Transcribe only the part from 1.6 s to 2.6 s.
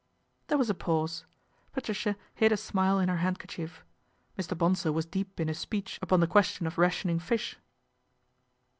Patricia hid a